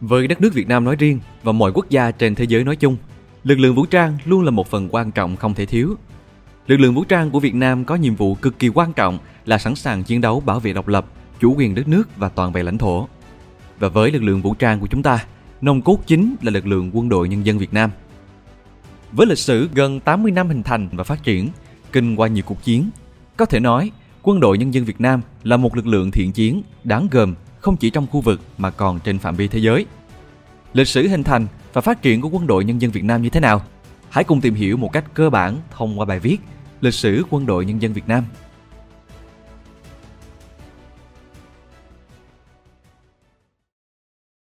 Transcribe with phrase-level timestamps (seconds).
[0.00, 2.76] Với đất nước Việt Nam nói riêng và mọi quốc gia trên thế giới nói
[2.76, 2.96] chung,
[3.44, 5.96] lực lượng vũ trang luôn là một phần quan trọng không thể thiếu.
[6.66, 9.58] Lực lượng vũ trang của Việt Nam có nhiệm vụ cực kỳ quan trọng là
[9.58, 11.06] sẵn sàng chiến đấu bảo vệ độc lập,
[11.40, 13.08] chủ quyền đất nước và toàn vẹn lãnh thổ.
[13.78, 15.24] Và với lực lượng vũ trang của chúng ta,
[15.60, 17.90] nòng cốt chính là lực lượng quân đội nhân dân Việt Nam.
[19.12, 21.48] Với lịch sử gần 80 năm hình thành và phát triển,
[21.92, 22.90] kinh qua nhiều cuộc chiến,
[23.36, 23.90] có thể nói
[24.22, 27.76] quân đội nhân dân Việt Nam là một lực lượng thiện chiến đáng gờm không
[27.76, 29.86] chỉ trong khu vực mà còn trên phạm vi thế giới.
[30.72, 33.28] Lịch sử hình thành và phát triển của quân đội nhân dân Việt Nam như
[33.28, 33.62] thế nào?
[34.10, 36.38] Hãy cùng tìm hiểu một cách cơ bản thông qua bài viết
[36.80, 38.24] Lịch sử quân đội nhân dân Việt Nam.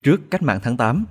[0.05, 1.05] Trước cách mạng tháng 8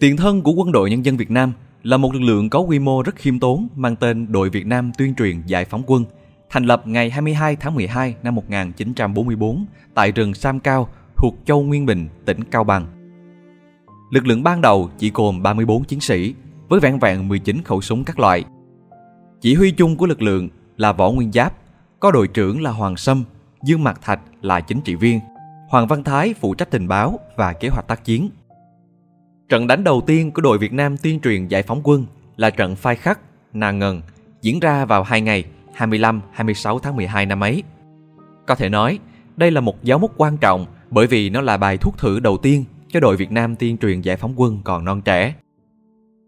[0.00, 2.78] Tiền thân của quân đội nhân dân Việt Nam là một lực lượng có quy
[2.78, 6.04] mô rất khiêm tốn mang tên Đội Việt Nam Tuyên truyền Giải phóng quân,
[6.52, 11.86] thành lập ngày 22 tháng 12 năm 1944 tại rừng Sam Cao thuộc Châu Nguyên
[11.86, 12.86] Bình, tỉnh Cao Bằng.
[14.10, 16.34] Lực lượng ban đầu chỉ gồm 34 chiến sĩ
[16.68, 18.44] với vẹn vẹn 19 khẩu súng các loại.
[19.40, 21.54] Chỉ huy chung của lực lượng là Võ Nguyên Giáp,
[22.00, 23.24] có đội trưởng là Hoàng Sâm,
[23.62, 25.20] Dương Mạc Thạch là chính trị viên,
[25.68, 28.30] Hoàng Văn Thái phụ trách tình báo và kế hoạch tác chiến.
[29.48, 32.76] Trận đánh đầu tiên của đội Việt Nam tuyên truyền giải phóng quân là trận
[32.76, 33.20] phai khắc,
[33.52, 34.02] nà ngần,
[34.42, 35.44] diễn ra vào hai ngày
[35.76, 37.62] 25-26 tháng 12 năm ấy.
[38.46, 38.98] Có thể nói,
[39.36, 42.36] đây là một dấu mốc quan trọng bởi vì nó là bài thuốc thử đầu
[42.36, 45.34] tiên cho đội Việt Nam tiên truyền giải phóng quân còn non trẻ.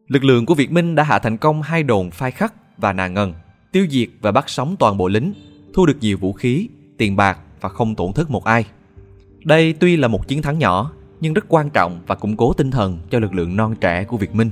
[0.08, 3.08] Lực lượng của Việt Minh đã hạ thành công hai đồn phai khắc và nà
[3.08, 3.34] ngần,
[3.72, 5.32] tiêu diệt và bắt sống toàn bộ lính,
[5.74, 8.64] thu được nhiều vũ khí, tiền bạc và không tổn thất một ai.
[9.44, 12.70] Đây tuy là một chiến thắng nhỏ, nhưng rất quan trọng và củng cố tinh
[12.70, 14.50] thần cho lực lượng non trẻ của Việt Minh.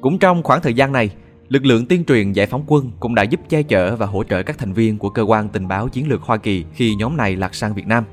[0.00, 1.10] Cũng trong khoảng thời gian này,
[1.48, 4.42] lực lượng tuyên truyền giải phóng quân cũng đã giúp che chở và hỗ trợ
[4.42, 7.36] các thành viên của cơ quan tình báo chiến lược Hoa Kỳ khi nhóm này
[7.36, 8.04] lạc sang Việt Nam.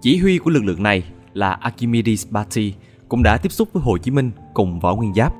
[0.00, 1.02] Chỉ huy của lực lượng này
[1.34, 2.74] là Archimedes Batty
[3.08, 5.34] cũng đã tiếp xúc với Hồ Chí Minh cùng Võ Nguyên Giáp.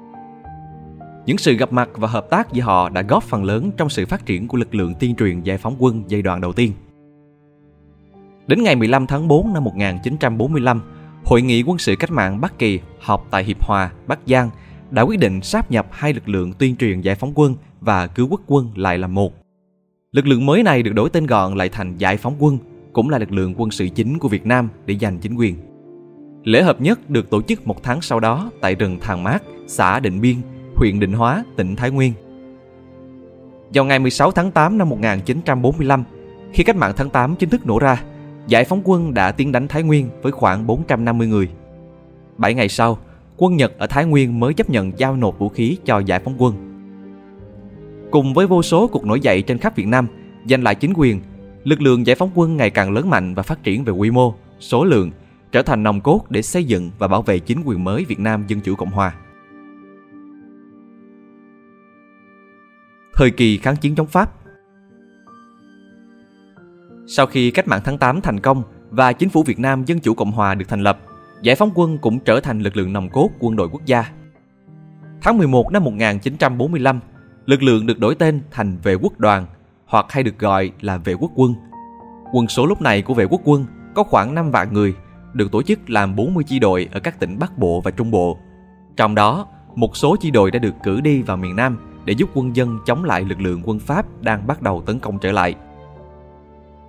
[1.27, 4.07] Những sự gặp mặt và hợp tác giữa họ đã góp phần lớn trong sự
[4.07, 6.73] phát triển của lực lượng tuyên truyền giải phóng quân giai đoạn đầu tiên.
[8.46, 10.83] Đến ngày 15 tháng 4 năm 1945,
[11.24, 14.51] Hội nghị quân sự cách mạng Bắc Kỳ họp tại Hiệp Hòa, Bắc Giang
[14.90, 18.28] đã quyết định sáp nhập hai lực lượng tuyên truyền giải phóng quân và cứu
[18.30, 19.32] quốc quân lại làm một.
[20.12, 22.58] Lực lượng mới này được đổi tên gọn lại thành giải phóng quân,
[22.92, 25.54] cũng là lực lượng quân sự chính của Việt Nam để giành chính quyền.
[26.44, 30.00] Lễ hợp nhất được tổ chức một tháng sau đó tại rừng Thàng Mát, xã
[30.00, 30.36] Định Biên,
[30.76, 32.12] huyện Định Hóa, tỉnh Thái Nguyên.
[33.74, 36.05] Vào ngày 16 tháng 8 năm 1945,
[36.52, 38.02] khi cách mạng tháng 8 chính thức nổ ra,
[38.46, 41.48] giải phóng quân đã tiến đánh Thái Nguyên với khoảng 450 người.
[42.36, 42.98] 7 ngày sau,
[43.38, 46.34] quân Nhật ở Thái Nguyên mới chấp nhận giao nộp vũ khí cho giải phóng
[46.38, 46.54] quân.
[48.10, 50.06] Cùng với vô số cuộc nổi dậy trên khắp Việt Nam,
[50.50, 51.20] giành lại chính quyền,
[51.64, 54.34] lực lượng giải phóng quân ngày càng lớn mạnh và phát triển về quy mô,
[54.60, 55.10] số lượng,
[55.52, 58.44] trở thành nòng cốt để xây dựng và bảo vệ chính quyền mới Việt Nam
[58.46, 59.14] Dân Chủ Cộng Hòa.
[63.14, 64.34] Thời kỳ kháng chiến chống Pháp
[67.06, 70.14] Sau khi cách mạng tháng 8 thành công và chính phủ Việt Nam Dân Chủ
[70.14, 71.00] Cộng Hòa được thành lập,
[71.42, 74.04] giải phóng quân cũng trở thành lực lượng nòng cốt quân đội quốc gia.
[75.22, 77.00] Tháng 11 năm 1945,
[77.46, 79.46] lực lượng được đổi tên thành Vệ quốc đoàn
[79.86, 81.54] hoặc hay được gọi là Vệ quốc quân.
[82.32, 84.94] Quân số lúc này của Vệ quốc quân có khoảng 5 vạn người,
[85.32, 88.38] được tổ chức làm 40 chi đội ở các tỉnh Bắc Bộ và Trung Bộ.
[88.96, 92.28] Trong đó, một số chi đội đã được cử đi vào miền Nam để giúp
[92.34, 95.55] quân dân chống lại lực lượng quân Pháp đang bắt đầu tấn công trở lại.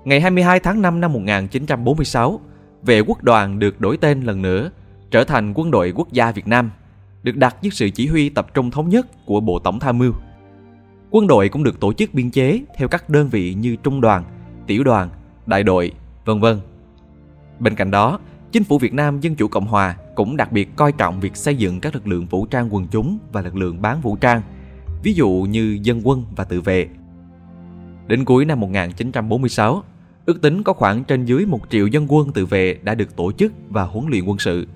[0.04, 2.40] Ngày 22 tháng 5 năm 1946,
[2.84, 4.70] vệ quốc đoàn được đổi tên lần nữa,
[5.12, 6.72] trở thành quân đội quốc gia Việt Nam,
[7.24, 10.14] được đặt dưới sự chỉ huy tập trung thống nhất của Bộ Tổng Tham mưu.
[11.12, 14.24] Quân đội cũng được tổ chức biên chế theo các đơn vị như trung đoàn,
[14.68, 15.10] tiểu đoàn,
[15.46, 15.92] đại đội,
[16.26, 16.60] vân vân.
[17.60, 18.20] Bên cạnh đó,
[18.52, 21.56] chính phủ Việt Nam Dân Chủ Cộng Hòa cũng đặc biệt coi trọng việc xây
[21.56, 24.42] dựng các lực lượng vũ trang quần chúng và lực lượng bán vũ trang,
[25.04, 26.88] ví dụ như dân quân và tự vệ.
[28.08, 29.84] Đến cuối năm 1946,
[30.30, 33.32] ước tính có khoảng trên dưới một triệu dân quân tự vệ đã được tổ
[33.32, 34.68] chức và huấn luyện quân sự.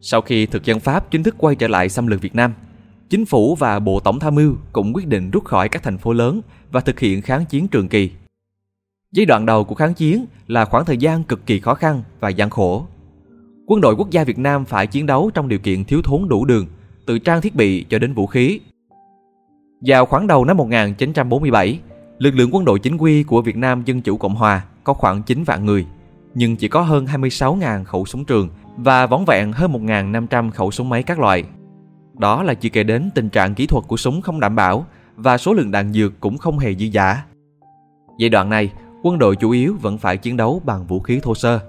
[0.00, 2.54] Sau khi thực dân Pháp chính thức quay trở lại xâm lược Việt Nam,
[3.10, 6.12] chính phủ và Bộ Tổng tham mưu cũng quyết định rút khỏi các thành phố
[6.12, 6.40] lớn
[6.72, 8.10] và thực hiện kháng chiến trường kỳ.
[9.12, 12.28] Giai đoạn đầu của kháng chiến là khoảng thời gian cực kỳ khó khăn và
[12.28, 12.86] gian khổ.
[13.66, 16.44] Quân đội quốc gia Việt Nam phải chiến đấu trong điều kiện thiếu thốn đủ
[16.44, 16.66] đường,
[17.06, 18.60] từ trang thiết bị cho đến vũ khí.
[19.86, 21.80] Vào khoảng đầu năm 1947,
[22.24, 25.22] lực lượng quân đội chính quy của Việt Nam Dân Chủ Cộng Hòa có khoảng
[25.22, 25.86] 9 vạn người,
[26.34, 30.88] nhưng chỉ có hơn 26.000 khẩu súng trường và vỏn vẹn hơn 1.500 khẩu súng
[30.88, 31.44] máy các loại.
[32.18, 34.86] Đó là chưa kể đến tình trạng kỹ thuật của súng không đảm bảo
[35.16, 37.24] và số lượng đạn dược cũng không hề dư giả.
[38.18, 38.72] Giai đoạn này,
[39.02, 41.60] quân đội chủ yếu vẫn phải chiến đấu bằng vũ khí thô sơ.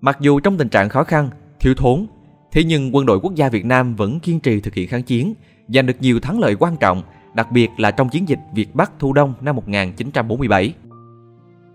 [0.00, 1.30] Mặc dù trong tình trạng khó khăn,
[1.60, 2.06] thiếu thốn,
[2.52, 5.34] thế nhưng quân đội quốc gia Việt Nam vẫn kiên trì thực hiện kháng chiến,
[5.68, 7.02] giành được nhiều thắng lợi quan trọng,
[7.34, 10.74] đặc biệt là trong chiến dịch Việt Bắc Thu Đông năm 1947.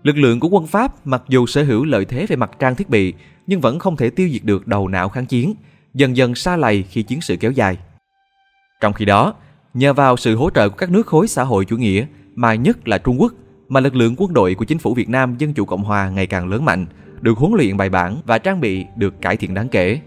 [0.02, 2.90] Lực lượng của quân Pháp mặc dù sở hữu lợi thế về mặt trang thiết
[2.90, 3.14] bị,
[3.46, 5.54] nhưng vẫn không thể tiêu diệt được đầu não kháng chiến,
[5.94, 7.78] dần dần xa lầy khi chiến sự kéo dài.
[8.80, 9.34] Trong khi đó,
[9.74, 12.88] nhờ vào sự hỗ trợ của các nước khối xã hội chủ nghĩa, mà nhất
[12.88, 13.32] là Trung Quốc,
[13.68, 16.26] mà lực lượng quân đội của chính phủ Việt Nam Dân Chủ Cộng Hòa ngày
[16.26, 16.86] càng lớn mạnh,
[17.20, 20.00] được huấn luyện bài bản và trang bị được cải thiện đáng kể.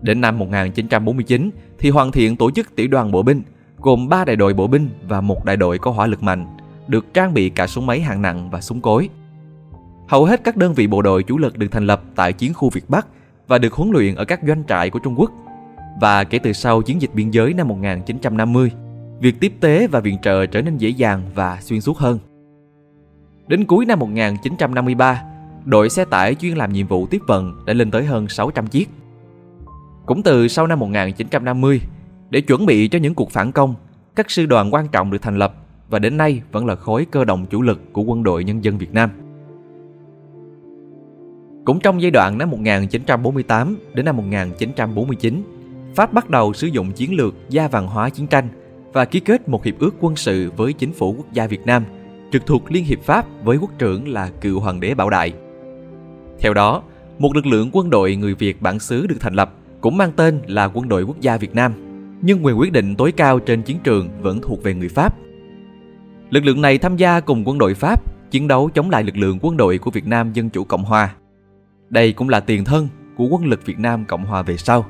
[0.00, 3.42] Đến năm 1949 thì hoàn thiện tổ chức tiểu đoàn bộ binh,
[3.82, 6.46] gồm 3 đại đội bộ binh và một đại đội có hỏa lực mạnh,
[6.88, 9.08] được trang bị cả súng máy hạng nặng và súng cối.
[10.08, 12.70] Hầu hết các đơn vị bộ đội chủ lực được thành lập tại chiến khu
[12.70, 13.06] Việt Bắc
[13.48, 15.30] và được huấn luyện ở các doanh trại của Trung Quốc.
[16.00, 18.70] Và kể từ sau chiến dịch biên giới năm 1950,
[19.20, 22.18] việc tiếp tế và viện trợ trở nên dễ dàng và xuyên suốt hơn.
[23.48, 25.22] Đến cuối năm 1953,
[25.64, 28.88] đội xe tải chuyên làm nhiệm vụ tiếp vận đã lên tới hơn 600 chiếc.
[30.06, 31.80] Cũng từ sau năm 1950,
[32.32, 33.74] để chuẩn bị cho những cuộc phản công,
[34.16, 35.54] các sư đoàn quan trọng được thành lập
[35.88, 38.78] và đến nay vẫn là khối cơ động chủ lực của quân đội nhân dân
[38.78, 39.10] Việt Nam.
[41.64, 45.42] Cũng trong giai đoạn năm 1948 đến năm 1949,
[45.94, 48.48] Pháp bắt đầu sử dụng chiến lược gia vàng hóa chiến tranh
[48.92, 51.84] và ký kết một hiệp ước quân sự với chính phủ quốc gia Việt Nam,
[52.32, 55.32] trực thuộc Liên hiệp Pháp với quốc trưởng là cựu hoàng đế Bảo Đại.
[56.40, 56.82] Theo đó,
[57.18, 60.40] một lực lượng quân đội người Việt bản xứ được thành lập, cũng mang tên
[60.46, 61.91] là Quân đội Quốc gia Việt Nam,
[62.22, 65.16] nhưng quyền quyết định tối cao trên chiến trường vẫn thuộc về người Pháp.
[66.30, 69.38] Lực lượng này tham gia cùng quân đội Pháp chiến đấu chống lại lực lượng
[69.42, 71.14] quân đội của Việt Nam Dân Chủ Cộng Hòa.
[71.90, 74.86] Đây cũng là tiền thân của quân lực Việt Nam Cộng Hòa về sau.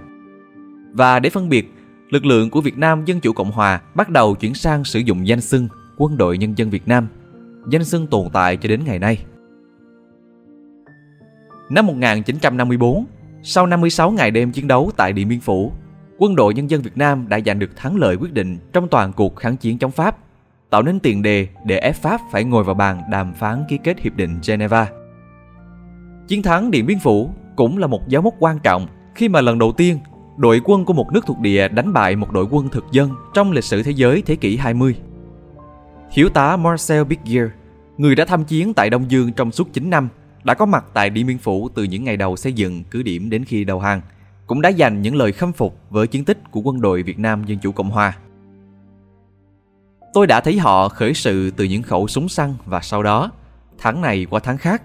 [0.93, 1.73] Và để phân biệt,
[2.11, 5.27] lực lượng của Việt Nam Dân Chủ Cộng Hòa bắt đầu chuyển sang sử dụng
[5.27, 7.09] danh xưng Quân đội Nhân dân Việt Nam,
[7.71, 9.19] danh xưng tồn tại cho đến ngày nay.
[11.71, 13.05] Năm 1954,
[13.43, 15.73] sau 56 ngày đêm chiến đấu tại Điện Biên Phủ,
[16.23, 19.13] quân đội nhân dân Việt Nam đã giành được thắng lợi quyết định trong toàn
[19.13, 20.17] cuộc kháng chiến chống Pháp,
[20.71, 24.01] tạo nên tiền đề để ép Pháp phải ngồi vào bàn đàm phán ký kết
[24.01, 24.89] Hiệp định Geneva.
[26.29, 29.59] Chiến thắng Điện Biên Phủ cũng là một dấu mốc quan trọng khi mà lần
[29.59, 29.99] đầu tiên
[30.37, 33.53] đội quân của một nước thuộc địa đánh bại một đội quân thực dân trong
[33.53, 34.97] lịch sử thế giới thế kỷ 20.
[36.13, 37.51] Thiếu tá Marcel Bigger,
[37.99, 40.09] người đã tham chiến tại Đông Dương trong suốt 9 năm,
[40.45, 43.31] đã có mặt tại Điện Biên Phủ từ những ngày đầu xây dựng cứ điểm
[43.31, 44.01] đến khi đầu hàng,
[44.47, 47.45] cũng đã dành những lời khâm phục với chiến tích của quân đội Việt Nam
[47.45, 48.17] Dân Chủ Cộng Hòa.
[50.15, 53.31] Tôi đã thấy họ khởi sự từ những khẩu súng săn và sau đó,
[53.79, 54.83] tháng này qua tháng khác,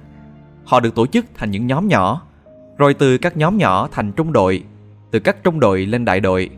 [0.66, 2.22] họ được tổ chức thành những nhóm nhỏ,
[2.78, 4.64] rồi từ các nhóm nhỏ thành trung đội,
[5.12, 6.50] từ các trung đội lên đại đội,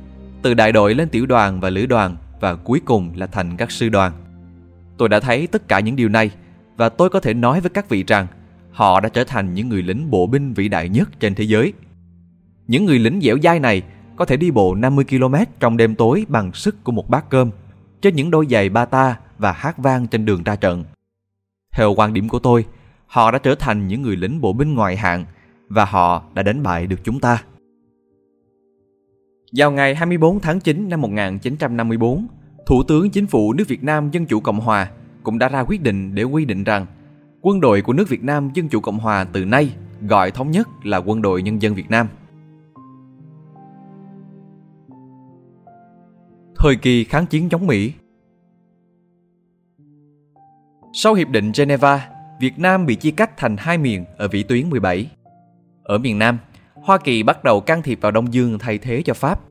[0.41, 3.71] từ đại đội lên tiểu đoàn và lữ đoàn và cuối cùng là thành các
[3.71, 4.11] sư đoàn.
[4.97, 6.31] Tôi đã thấy tất cả những điều này
[6.77, 8.27] và tôi có thể nói với các vị rằng
[8.71, 11.73] họ đã trở thành những người lính bộ binh vĩ đại nhất trên thế giới.
[12.69, 13.81] Những người lính dẻo dai này
[14.15, 17.51] có thể đi bộ 50 km trong đêm tối bằng sức của một bát cơm,
[18.01, 20.83] trên những đôi giày bata và hát vang trên đường ra trận.
[21.75, 22.65] Theo quan điểm của tôi,
[23.07, 25.25] họ đã trở thành những người lính bộ binh ngoại hạng
[25.69, 27.43] và họ đã đánh bại được chúng ta.
[29.55, 32.27] Vào ngày 24 tháng 9 năm 1954,
[32.65, 34.89] Thủ tướng Chính phủ nước Việt Nam Dân Chủ Cộng Hòa
[35.23, 36.85] cũng đã ra quyết định để quy định rằng
[37.41, 39.71] quân đội của nước Việt Nam Dân Chủ Cộng Hòa từ nay
[40.07, 42.07] gọi thống nhất là Quân đội Nhân dân Việt Nam.
[46.61, 47.93] Thời kỳ kháng chiến chống Mỹ
[50.93, 54.69] Sau Hiệp định Geneva, Việt Nam bị chia cắt thành hai miền ở vĩ tuyến
[54.69, 55.11] 17.
[55.83, 56.37] Ở miền Nam,
[56.73, 59.41] Hoa Kỳ bắt đầu can thiệp vào Đông Dương thay thế cho Pháp.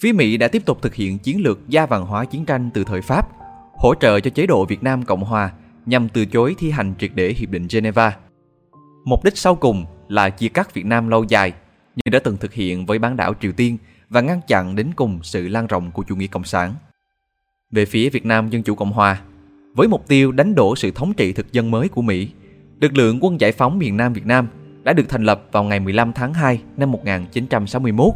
[0.00, 2.84] Phía Mỹ đã tiếp tục thực hiện chiến lược gia văn hóa chiến tranh từ
[2.84, 3.28] thời Pháp,
[3.74, 5.52] hỗ trợ cho chế độ Việt Nam Cộng Hòa
[5.86, 8.16] nhằm từ chối thi hành triệt để Hiệp định Geneva.
[9.04, 11.52] Mục đích sau cùng là chia cắt Việt Nam lâu dài,
[11.96, 13.78] như đã từng thực hiện với bán đảo Triều Tiên
[14.12, 16.74] và ngăn chặn đến cùng sự lan rộng của chủ nghĩa cộng sản.
[17.70, 19.20] Về phía Việt Nam Dân Chủ Cộng Hòa,
[19.74, 22.28] với mục tiêu đánh đổ sự thống trị thực dân mới của Mỹ,
[22.80, 24.48] lực lượng quân giải phóng miền Nam Việt Nam
[24.84, 28.12] đã được thành lập vào ngày 15 tháng 2 năm 1961,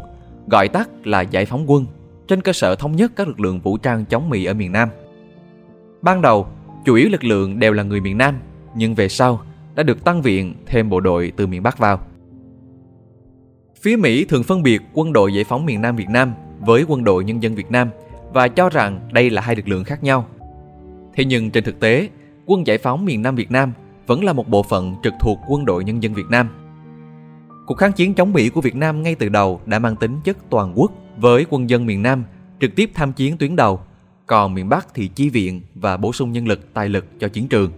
[0.47, 1.85] gọi tắt là Giải phóng quân,
[2.27, 4.89] trên cơ sở thống nhất các lực lượng vũ trang chống Mỹ ở miền Nam.
[6.01, 6.47] Ban đầu,
[6.85, 8.35] chủ yếu lực lượng đều là người miền Nam,
[8.75, 9.41] nhưng về sau
[9.75, 11.99] đã được tăng viện thêm bộ đội từ miền Bắc vào.
[13.81, 17.03] Phía Mỹ thường phân biệt quân đội giải phóng miền Nam Việt Nam với quân
[17.03, 17.89] đội nhân dân Việt Nam
[18.33, 20.27] và cho rằng đây là hai lực lượng khác nhau.
[21.13, 22.09] Thế nhưng trên thực tế,
[22.45, 23.73] quân giải phóng miền Nam Việt Nam
[24.07, 26.49] vẫn là một bộ phận trực thuộc quân đội nhân dân Việt Nam.
[27.65, 30.37] Cuộc kháng chiến chống Mỹ của Việt Nam ngay từ đầu đã mang tính chất
[30.49, 32.23] toàn quốc với quân dân miền Nam
[32.59, 33.79] trực tiếp tham chiến tuyến đầu,
[34.25, 37.47] còn miền Bắc thì chi viện và bổ sung nhân lực tài lực cho chiến
[37.47, 37.71] trường.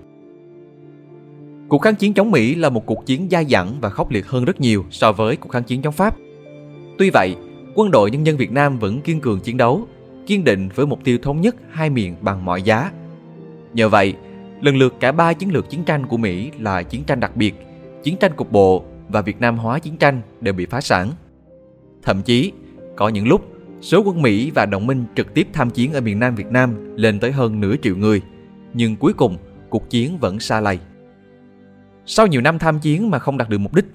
[1.69, 4.45] Cuộc kháng chiến chống Mỹ là một cuộc chiến dai dẳng và khốc liệt hơn
[4.45, 6.15] rất nhiều so với cuộc kháng chiến chống Pháp.
[6.97, 7.35] Tuy vậy,
[7.75, 9.87] quân đội nhân dân Việt Nam vẫn kiên cường chiến đấu,
[10.25, 12.91] kiên định với mục tiêu thống nhất hai miền bằng mọi giá.
[13.73, 14.13] Nhờ vậy,
[14.61, 17.55] lần lượt cả ba chiến lược chiến tranh của Mỹ là chiến tranh đặc biệt,
[18.03, 21.11] chiến tranh cục bộ và Việt Nam hóa chiến tranh đều bị phá sản.
[22.03, 22.51] Thậm chí,
[22.95, 23.47] có những lúc
[23.81, 26.97] số quân Mỹ và đồng minh trực tiếp tham chiến ở miền Nam Việt Nam
[26.97, 28.21] lên tới hơn nửa triệu người,
[28.73, 29.37] nhưng cuối cùng
[29.69, 30.79] cuộc chiến vẫn xa lầy.
[32.11, 33.85] Sau nhiều năm tham chiến mà không đạt được mục đích,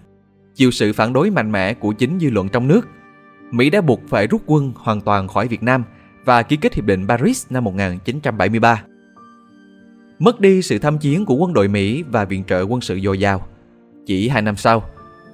[0.54, 2.88] chịu sự phản đối mạnh mẽ của chính dư luận trong nước,
[3.50, 5.84] Mỹ đã buộc phải rút quân hoàn toàn khỏi Việt Nam
[6.24, 8.82] và ký kết Hiệp định Paris năm 1973.
[10.18, 13.18] Mất đi sự tham chiến của quân đội Mỹ và viện trợ quân sự dồi
[13.18, 13.46] dào.
[14.06, 14.82] Chỉ hai năm sau,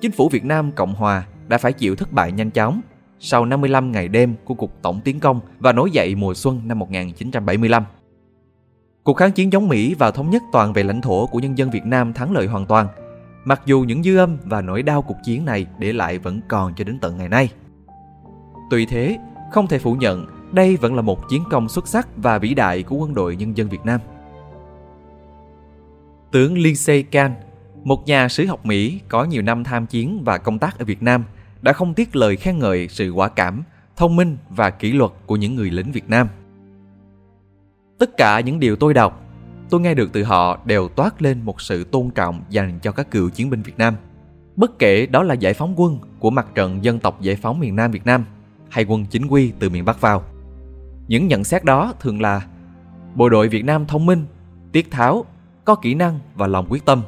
[0.00, 2.80] chính phủ Việt Nam Cộng Hòa đã phải chịu thất bại nhanh chóng
[3.18, 6.78] sau 55 ngày đêm của cuộc tổng tiến công và nổi dậy mùa xuân năm
[6.78, 7.84] 1975.
[9.04, 11.70] Cuộc kháng chiến chống Mỹ và thống nhất toàn về lãnh thổ của nhân dân
[11.70, 12.88] Việt Nam thắng lợi hoàn toàn,
[13.44, 16.74] mặc dù những dư âm và nỗi đau cuộc chiến này để lại vẫn còn
[16.74, 17.48] cho đến tận ngày nay.
[18.70, 19.18] Tuy thế,
[19.52, 22.82] không thể phủ nhận đây vẫn là một chiến công xuất sắc và vĩ đại
[22.82, 24.00] của quân đội nhân dân Việt Nam.
[26.32, 27.34] Tướng Lindsey Kahn,
[27.84, 31.02] một nhà sử học Mỹ có nhiều năm tham chiến và công tác ở Việt
[31.02, 31.24] Nam,
[31.62, 33.62] đã không tiếc lời khen ngợi sự quả cảm,
[33.96, 36.28] thông minh và kỷ luật của những người lính Việt Nam.
[38.00, 39.22] Tất cả những điều tôi đọc,
[39.70, 43.10] tôi nghe được từ họ đều toát lên một sự tôn trọng dành cho các
[43.10, 43.94] cựu chiến binh Việt Nam.
[44.56, 47.76] Bất kể đó là giải phóng quân của mặt trận dân tộc giải phóng miền
[47.76, 48.24] Nam Việt Nam
[48.68, 50.22] hay quân chính quy từ miền Bắc vào.
[51.08, 52.46] Những nhận xét đó thường là
[53.14, 54.24] bộ đội Việt Nam thông minh,
[54.72, 55.24] tiết tháo,
[55.64, 57.02] có kỹ năng và lòng quyết tâm.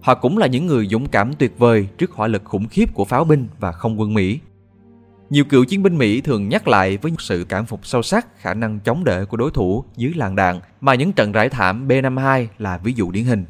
[0.00, 3.04] Họ cũng là những người dũng cảm tuyệt vời trước hỏa lực khủng khiếp của
[3.04, 4.40] pháo binh và không quân Mỹ.
[5.30, 8.54] Nhiều cựu chiến binh Mỹ thường nhắc lại với sự cảm phục sâu sắc khả
[8.54, 12.46] năng chống đỡ của đối thủ dưới làn đạn mà những trận rải thảm B-52
[12.58, 13.44] là ví dụ điển hình.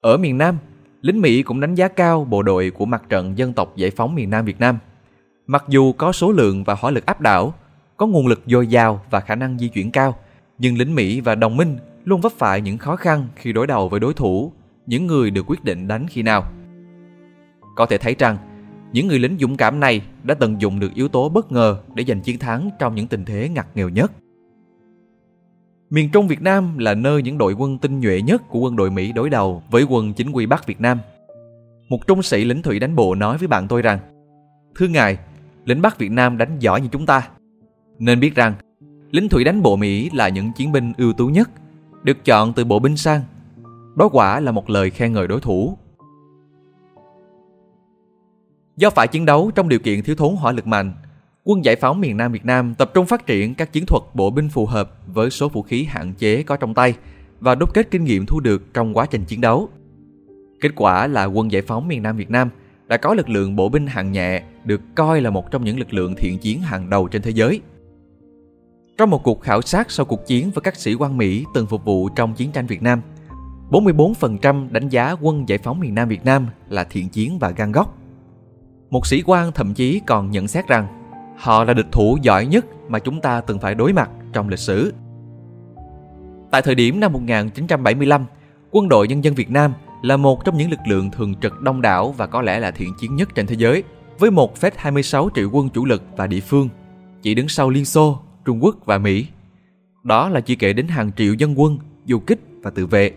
[0.00, 0.58] Ở miền Nam,
[1.02, 4.14] lính Mỹ cũng đánh giá cao bộ đội của mặt trận dân tộc giải phóng
[4.14, 4.78] miền Nam Việt Nam.
[5.46, 7.54] Mặc dù có số lượng và hỏa lực áp đảo,
[7.96, 10.18] có nguồn lực dồi dào và khả năng di chuyển cao,
[10.58, 13.88] nhưng lính Mỹ và đồng minh luôn vấp phải những khó khăn khi đối đầu
[13.88, 14.52] với đối thủ,
[14.86, 16.44] những người được quyết định đánh khi nào.
[17.76, 18.53] Có thể thấy rằng,
[18.94, 22.04] những người lính dũng cảm này đã tận dụng được yếu tố bất ngờ để
[22.08, 24.12] giành chiến thắng trong những tình thế ngặt nghèo nhất.
[25.90, 28.90] Miền Trung Việt Nam là nơi những đội quân tinh nhuệ nhất của quân đội
[28.90, 30.98] Mỹ đối đầu với quân chính quy Bắc Việt Nam.
[31.88, 33.98] Một trung sĩ lính thủy đánh bộ nói với bạn tôi rằng
[34.74, 35.18] Thưa ngài,
[35.64, 37.28] lính Bắc Việt Nam đánh giỏi như chúng ta.
[37.98, 38.54] Nên biết rằng,
[39.10, 41.50] lính thủy đánh bộ Mỹ là những chiến binh ưu tú nhất,
[42.02, 43.20] được chọn từ bộ binh sang.
[43.96, 45.78] Đó quả là một lời khen ngợi đối thủ
[48.76, 50.92] Do phải chiến đấu trong điều kiện thiếu thốn hỏa lực mạnh,
[51.44, 54.30] quân giải phóng miền Nam Việt Nam tập trung phát triển các chiến thuật bộ
[54.30, 56.94] binh phù hợp với số vũ khí hạn chế có trong tay
[57.40, 59.68] và đúc kết kinh nghiệm thu được trong quá trình chiến đấu.
[60.60, 62.50] Kết quả là quân giải phóng miền Nam Việt Nam
[62.86, 65.94] đã có lực lượng bộ binh hạng nhẹ được coi là một trong những lực
[65.94, 67.60] lượng thiện chiến hàng đầu trên thế giới.
[68.98, 71.84] Trong một cuộc khảo sát sau cuộc chiến với các sĩ quan Mỹ từng phục
[71.84, 73.00] vụ trong chiến tranh Việt Nam,
[73.70, 77.72] 44% đánh giá quân giải phóng miền Nam Việt Nam là thiện chiến và gan
[77.72, 77.98] góc.
[78.90, 80.86] Một sĩ quan thậm chí còn nhận xét rằng
[81.38, 84.58] họ là địch thủ giỏi nhất mà chúng ta từng phải đối mặt trong lịch
[84.58, 84.94] sử.
[86.50, 88.24] Tại thời điểm năm 1975,
[88.70, 89.72] quân đội nhân dân Việt Nam
[90.02, 92.94] là một trong những lực lượng thường trực đông đảo và có lẽ là thiện
[93.00, 93.82] chiến nhất trên thế giới,
[94.18, 96.68] với 1,26 triệu quân chủ lực và địa phương,
[97.22, 99.26] chỉ đứng sau Liên Xô, Trung Quốc và Mỹ.
[100.02, 103.12] Đó là chưa kể đến hàng triệu dân quân, du kích và tự vệ.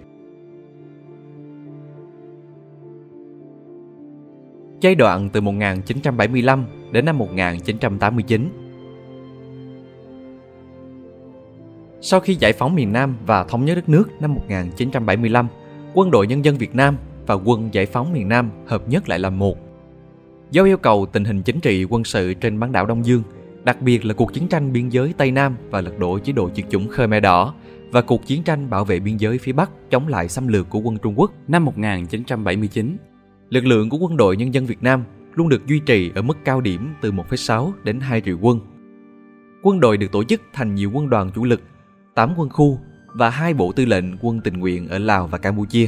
[4.81, 8.49] Giai đoạn từ 1975 đến năm 1989.
[12.01, 15.47] Sau khi giải phóng miền Nam và thống nhất đất nước năm 1975,
[15.93, 19.19] Quân đội Nhân dân Việt Nam và Quân Giải phóng miền Nam hợp nhất lại
[19.19, 19.57] làm một.
[20.51, 23.23] Do yêu cầu tình hình chính trị quân sự trên bán đảo Đông Dương,
[23.63, 26.49] đặc biệt là cuộc chiến tranh biên giới Tây Nam và lật đổ chế độ
[26.55, 27.53] diệt chủng Khmer Đỏ
[27.91, 30.79] và cuộc chiến tranh bảo vệ biên giới phía Bắc chống lại xâm lược của
[30.79, 32.97] quân Trung Quốc năm 1979
[33.49, 35.03] lực lượng của quân đội nhân dân Việt Nam
[35.35, 38.59] luôn được duy trì ở mức cao điểm từ 1,6 đến 2 triệu quân.
[39.63, 41.61] Quân đội được tổ chức thành nhiều quân đoàn chủ lực,
[42.15, 45.87] 8 quân khu và hai bộ tư lệnh quân tình nguyện ở Lào và Campuchia.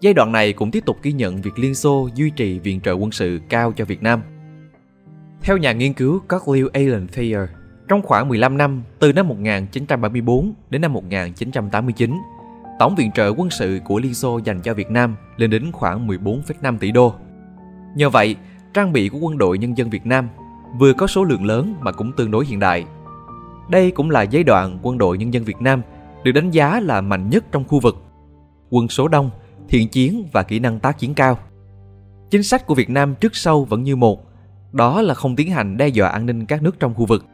[0.00, 2.92] Giai đoạn này cũng tiếp tục ghi nhận việc Liên Xô duy trì viện trợ
[2.92, 4.22] quân sự cao cho Việt Nam.
[5.42, 7.48] Theo nhà nghiên cứu Gottlieb Allen Thayer,
[7.88, 12.14] trong khoảng 15 năm từ năm 1934 đến năm 1989,
[12.78, 16.08] tổng viện trợ quân sự của Liên Xô dành cho Việt Nam lên đến khoảng
[16.08, 17.14] 14,5 tỷ đô.
[17.96, 18.36] Nhờ vậy,
[18.74, 20.28] trang bị của quân đội nhân dân Việt Nam
[20.78, 22.84] vừa có số lượng lớn mà cũng tương đối hiện đại.
[23.70, 25.82] Đây cũng là giai đoạn quân đội nhân dân Việt Nam
[26.24, 27.96] được đánh giá là mạnh nhất trong khu vực.
[28.70, 29.30] quân số đông,
[29.68, 31.38] thiện chiến và kỹ năng tác chiến cao.
[32.30, 34.24] Chính sách của Việt Nam trước sau vẫn như một,
[34.72, 37.24] đó là không tiến hành đe dọa an ninh các nước trong khu vực.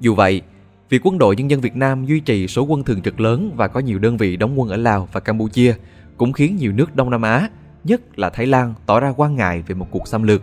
[0.00, 0.42] Dù vậy,
[0.90, 3.68] việc quân đội nhân dân Việt Nam duy trì số quân thường trực lớn và
[3.68, 5.74] có nhiều đơn vị đóng quân ở Lào và Campuchia
[6.16, 7.48] cũng khiến nhiều nước Đông Nam Á,
[7.84, 10.42] nhất là Thái Lan tỏ ra quan ngại về một cuộc xâm lược.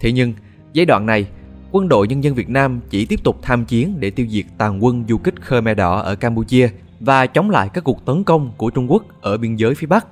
[0.00, 0.32] Thế nhưng,
[0.72, 1.26] giai đoạn này,
[1.72, 4.84] quân đội nhân dân Việt Nam chỉ tiếp tục tham chiến để tiêu diệt tàn
[4.84, 6.68] quân du kích Khmer Đỏ ở Campuchia
[7.00, 10.06] và chống lại các cuộc tấn công của Trung Quốc ở biên giới phía Bắc.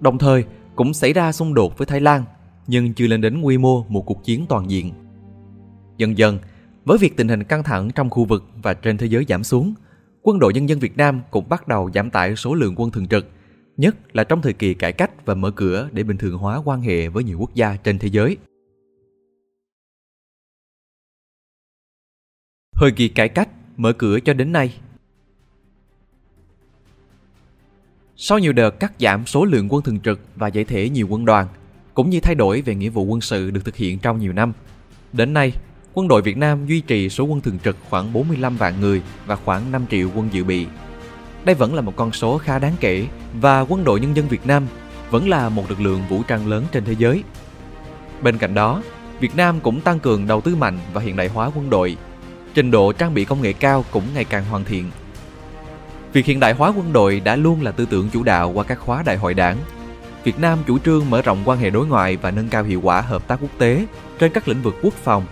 [0.00, 2.24] Đồng thời, cũng xảy ra xung đột với Thái Lan,
[2.66, 4.92] nhưng chưa lên đến quy mô một cuộc chiến toàn diện.
[5.96, 6.38] Dần dần,
[6.84, 9.74] với việc tình hình căng thẳng trong khu vực và trên thế giới giảm xuống,
[10.22, 13.08] quân đội nhân dân Việt Nam cũng bắt đầu giảm tải số lượng quân thường
[13.08, 13.26] trực,
[13.76, 16.80] nhất là trong thời kỳ cải cách và mở cửa để bình thường hóa quan
[16.80, 18.36] hệ với nhiều quốc gia trên thế giới.
[22.72, 24.80] Thời kỳ cải cách mở cửa cho đến nay.
[28.16, 31.24] Sau nhiều đợt cắt giảm số lượng quân thường trực và giải thể nhiều quân
[31.24, 31.48] đoàn,
[31.94, 34.52] cũng như thay đổi về nghĩa vụ quân sự được thực hiện trong nhiều năm,
[35.12, 35.52] đến nay
[35.94, 39.36] quân đội Việt Nam duy trì số quân thường trực khoảng 45 vạn người và
[39.36, 40.66] khoảng 5 triệu quân dự bị.
[41.44, 43.06] Đây vẫn là một con số khá đáng kể
[43.40, 44.66] và quân đội nhân dân Việt Nam
[45.10, 47.22] vẫn là một lực lượng vũ trang lớn trên thế giới.
[48.22, 48.82] Bên cạnh đó,
[49.20, 51.96] Việt Nam cũng tăng cường đầu tư mạnh và hiện đại hóa quân đội.
[52.54, 54.90] Trình độ trang bị công nghệ cao cũng ngày càng hoàn thiện.
[56.12, 58.80] Việc hiện đại hóa quân đội đã luôn là tư tưởng chủ đạo qua các
[58.80, 59.56] khóa đại hội đảng.
[60.24, 63.00] Việt Nam chủ trương mở rộng quan hệ đối ngoại và nâng cao hiệu quả
[63.00, 63.86] hợp tác quốc tế
[64.18, 65.26] trên các lĩnh vực quốc phòng,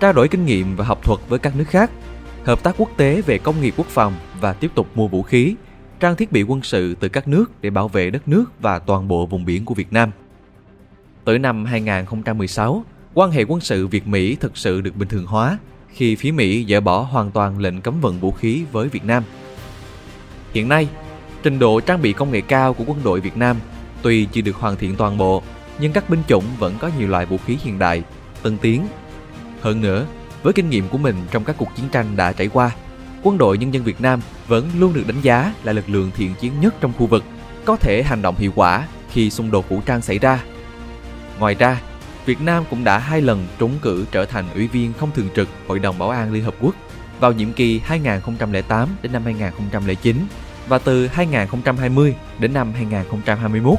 [0.00, 1.90] trao đổi kinh nghiệm và học thuật với các nước khác,
[2.44, 5.54] hợp tác quốc tế về công nghiệp quốc phòng và tiếp tục mua vũ khí,
[6.00, 9.08] trang thiết bị quân sự từ các nước để bảo vệ đất nước và toàn
[9.08, 10.10] bộ vùng biển của Việt Nam.
[11.24, 16.16] Tới năm 2016, quan hệ quân sự Việt-Mỹ thực sự được bình thường hóa khi
[16.16, 19.22] phía Mỹ dỡ bỏ hoàn toàn lệnh cấm vận vũ khí với Việt Nam.
[20.54, 20.88] Hiện nay,
[21.42, 23.56] trình độ trang bị công nghệ cao của quân đội Việt Nam
[24.02, 25.42] tuy chưa được hoàn thiện toàn bộ,
[25.80, 28.02] nhưng các binh chủng vẫn có nhiều loại vũ khí hiện đại,
[28.42, 28.86] tân tiến
[29.60, 30.06] hơn nữa,
[30.42, 32.70] với kinh nghiệm của mình trong các cuộc chiến tranh đã trải qua,
[33.22, 36.34] quân đội nhân dân Việt Nam vẫn luôn được đánh giá là lực lượng thiện
[36.40, 37.24] chiến nhất trong khu vực,
[37.64, 40.40] có thể hành động hiệu quả khi xung đột vũ trang xảy ra.
[41.38, 41.80] Ngoài ra,
[42.26, 45.48] Việt Nam cũng đã hai lần trúng cử trở thành ủy viên không thường trực
[45.66, 46.74] Hội đồng Bảo an Liên Hợp Quốc
[47.20, 50.16] vào nhiệm kỳ 2008 đến năm 2009
[50.68, 53.78] và từ 2020 đến năm 2021.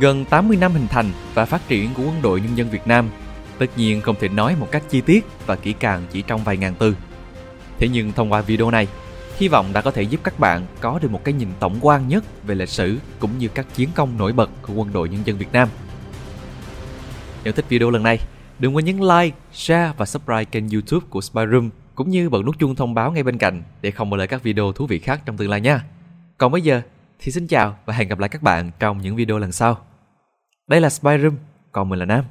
[0.00, 3.08] Gần 80 năm hình thành và phát triển của quân đội nhân dân Việt Nam
[3.58, 6.56] tất nhiên không thể nói một cách chi tiết và kỹ càng chỉ trong vài
[6.56, 6.96] ngàn từ.
[7.78, 8.86] Thế nhưng thông qua video này,
[9.36, 12.08] hy vọng đã có thể giúp các bạn có được một cái nhìn tổng quan
[12.08, 15.20] nhất về lịch sử cũng như các chiến công nổi bật của quân đội nhân
[15.24, 15.68] dân Việt Nam.
[17.44, 18.18] Nếu thích video lần này,
[18.58, 22.58] đừng quên nhấn like, share và subscribe kênh youtube của Spyroom cũng như bật nút
[22.58, 25.20] chuông thông báo ngay bên cạnh để không bỏ lỡ các video thú vị khác
[25.26, 25.84] trong tương lai nha.
[26.38, 26.82] Còn bây giờ
[27.18, 29.78] thì xin chào và hẹn gặp lại các bạn trong những video lần sau.
[30.66, 31.36] Đây là Spy Room,
[31.72, 32.24] còn mình là Nam.